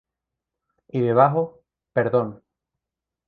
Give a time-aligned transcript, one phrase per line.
[0.87, 1.61] Y debajo:
[1.93, 2.41] "Perdón".